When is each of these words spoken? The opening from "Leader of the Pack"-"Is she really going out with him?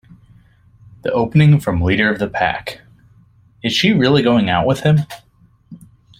The 1.03 1.11
opening 1.11 1.59
from 1.59 1.79
"Leader 1.79 2.11
of 2.11 2.17
the 2.17 2.27
Pack"-"Is 2.27 3.71
she 3.71 3.93
really 3.93 4.23
going 4.23 4.49
out 4.49 4.65
with 4.65 4.79
him? 4.79 5.01